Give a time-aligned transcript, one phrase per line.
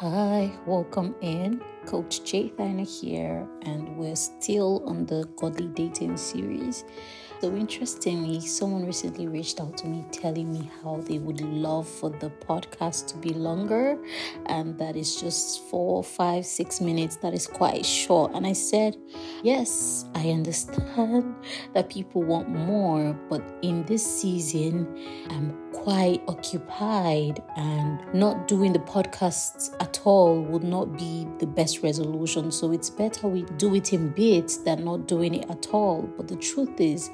[0.00, 1.60] Hi, welcome in.
[1.84, 6.84] Coach J Thyna here, and we're still on the Godly Dating series.
[7.40, 12.10] So, interestingly, someone recently reached out to me telling me how they would love for
[12.10, 13.98] the podcast to be longer
[14.46, 17.16] and that it's just four, five, six minutes.
[17.16, 18.34] That is quite short.
[18.34, 18.96] And I said,
[19.42, 21.34] Yes, I understand
[21.74, 24.86] that people want more, but in this season,
[25.30, 31.82] I'm quite occupied and not doing the podcasts at all would not be the best
[31.82, 32.50] resolution.
[32.50, 36.02] So it's better we do it in bits than not doing it at all.
[36.16, 37.10] But the truth is,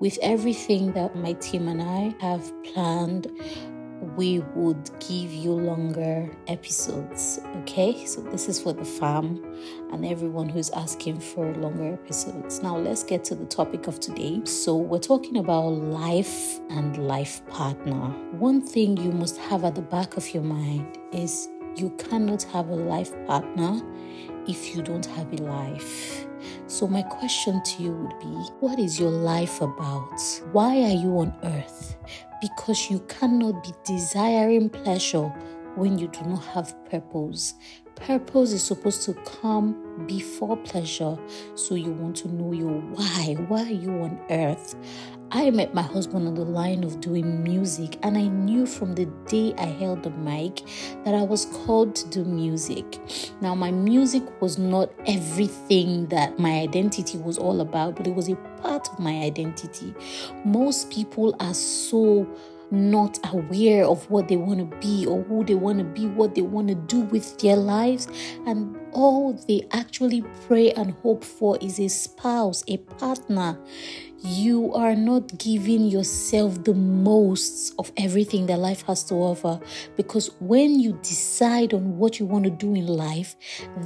[0.00, 3.28] with everything that my team and I have planned,
[4.00, 7.40] we would give you longer episodes.
[7.62, 9.42] Okay, so this is for the fam
[9.92, 12.62] and everyone who's asking for longer episodes.
[12.62, 14.42] Now, let's get to the topic of today.
[14.44, 18.10] So, we're talking about life and life partner.
[18.32, 22.68] One thing you must have at the back of your mind is you cannot have
[22.68, 23.80] a life partner
[24.46, 26.26] if you don't have a life.
[26.66, 30.20] So, my question to you would be What is your life about?
[30.52, 31.96] Why are you on earth?
[32.40, 35.32] Because you cannot be desiring pleasure
[35.76, 37.54] when you do not have purpose.
[37.94, 41.16] Purpose is supposed to come before pleasure.
[41.54, 43.36] So, you want to know your why.
[43.48, 44.74] Why are you on earth?
[45.32, 49.06] I met my husband on the line of doing music, and I knew from the
[49.26, 50.62] day I held the mic
[51.04, 53.00] that I was called to do music.
[53.40, 58.28] Now, my music was not everything that my identity was all about, but it was
[58.28, 59.94] a part of my identity.
[60.44, 62.24] Most people are so
[62.70, 66.34] not aware of what they want to be or who they want to be, what
[66.34, 68.08] they want to do with their lives.
[68.46, 73.58] And all they actually pray and hope for is a spouse, a partner
[74.26, 79.60] you are not giving yourself the most of everything that life has to offer.
[79.96, 83.36] Because when you decide on what you want to do in life,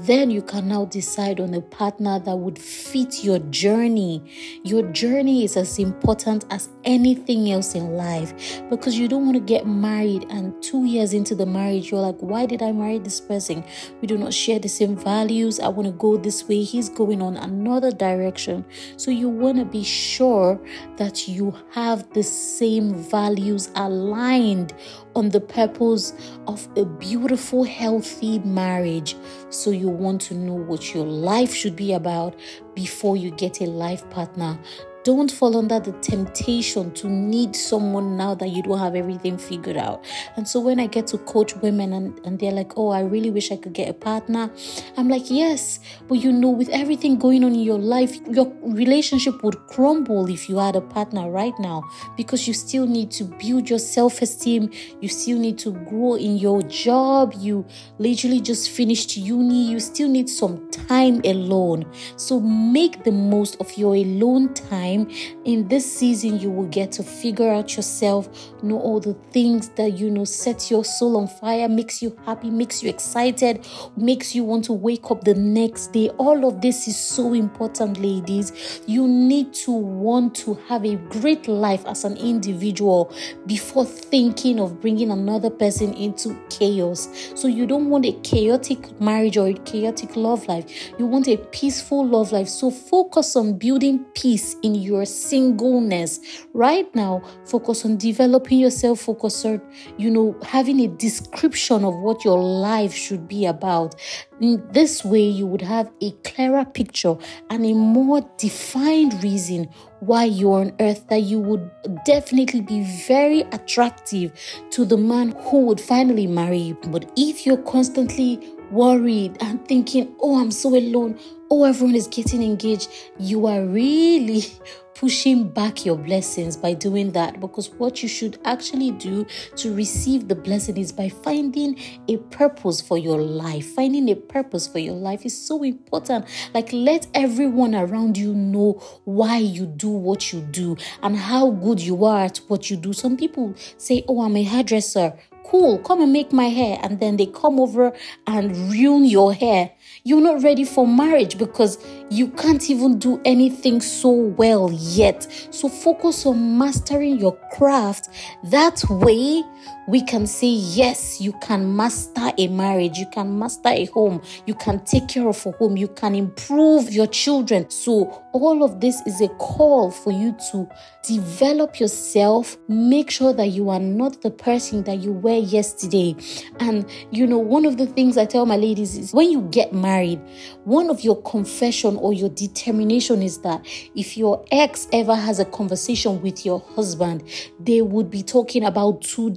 [0.06, 4.22] then you can now decide on a partner that would fit your journey.
[4.64, 9.40] Your journey is as important as anything else in life because you don't want to
[9.40, 13.20] get married and two years into the marriage, you're like, why did I marry this
[13.20, 13.62] person?
[14.00, 15.60] We do not share the same values.
[15.60, 16.62] I want to go this way.
[16.62, 18.64] He's going on another direction.
[18.96, 20.60] So you want to be sure
[20.96, 24.74] that you have the same values aligned
[25.14, 26.12] on the purpose
[26.46, 29.16] of a beautiful, healthy marriage.
[29.50, 32.36] So, you want to know what your life should be about
[32.74, 34.58] before you get a life partner.
[35.02, 39.78] Don't fall under the temptation to need someone now that you don't have everything figured
[39.78, 40.04] out.
[40.36, 43.30] And so when I get to coach women and, and they're like, oh, I really
[43.30, 44.50] wish I could get a partner,
[44.98, 49.42] I'm like, yes, but you know, with everything going on in your life, your relationship
[49.42, 53.70] would crumble if you had a partner right now because you still need to build
[53.70, 57.64] your self esteem, you still need to grow in your job, you
[57.98, 61.90] literally just finished uni, you still need some time alone.
[62.16, 65.10] So make the most of your alone time time.
[65.44, 68.28] In this season, you will get to figure out yourself,
[68.62, 72.50] know all the things that you know sets your soul on fire, makes you happy,
[72.50, 76.08] makes you excited, makes you want to wake up the next day.
[76.18, 78.82] All of this is so important, ladies.
[78.86, 83.12] You need to want to have a great life as an individual
[83.46, 87.08] before thinking of bringing another person into chaos.
[87.34, 90.90] So, you don't want a chaotic marriage or a chaotic love life.
[90.98, 92.48] You want a peaceful love life.
[92.48, 96.20] So, focus on building peace in your singleness.
[96.54, 99.60] Right now, focus on developing yourself, focus on,
[99.96, 103.94] you know, having a description of what your life should be about.
[104.40, 107.16] In this way, you would have a clearer picture
[107.50, 109.68] and a more defined reason
[110.00, 111.70] why you're on earth that you would
[112.04, 114.32] definitely be very attractive
[114.70, 116.78] to the man who would finally marry you.
[116.88, 121.18] But if you're constantly worried and thinking, oh, I'm so alone,
[121.50, 122.88] oh, everyone is getting engaged,
[123.18, 124.44] you are really
[125.00, 129.26] pushing back your blessings by doing that because what you should actually do
[129.56, 131.74] to receive the blessing is by finding
[132.08, 133.64] a purpose for your life.
[133.74, 136.26] Finding a purpose for your life is so important.
[136.52, 138.72] Like, let everyone around you know
[139.04, 142.92] why you do what you do and how good you are at what you do.
[142.92, 145.14] Some people say, Oh, I'm a hairdresser
[145.44, 146.78] cool, come and make my hair.
[146.82, 147.92] And then they come over
[148.26, 149.72] and ruin your hair.
[150.04, 151.78] You're not ready for marriage because
[152.10, 155.26] you can't even do anything so well yet.
[155.50, 158.08] So focus on mastering your craft.
[158.44, 159.42] That way,
[159.90, 164.54] we can say, yes, you can master a marriage, you can master a home, you
[164.54, 167.68] can take care of a home, you can improve your children.
[167.70, 170.68] So, all of this is a call for you to
[171.02, 176.14] develop yourself, make sure that you are not the person that you were yesterday.
[176.60, 179.72] And, you know, one of the things I tell my ladies is when you get
[179.72, 180.20] married,
[180.64, 183.66] one of your confession or your determination is that
[183.96, 187.24] if your ex ever has a conversation with your husband,
[187.58, 189.30] they would be talking about two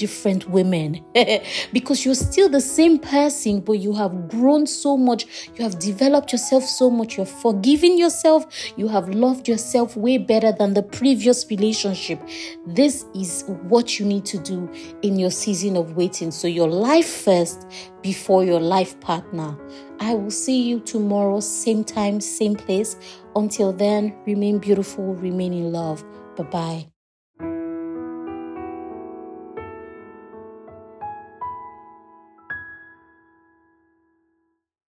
[0.48, 1.04] women
[1.74, 6.32] because you're still the same person, but you have grown so much, you have developed
[6.32, 8.46] yourself so much, you're forgiving yourself,
[8.76, 12.22] you have loved yourself way better than the previous relationship.
[12.66, 14.70] This is what you need to do
[15.02, 16.32] in your season of waiting.
[16.32, 17.68] So, your life first
[18.02, 19.58] before your life partner.
[20.00, 22.98] I will see you tomorrow, same time, same place.
[23.36, 26.04] Until then, remain beautiful, remain in love.
[26.36, 26.93] Bye bye.